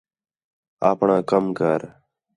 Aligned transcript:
آپݨاں 0.89 1.21
کَم 1.29 1.45
کر 1.57 1.79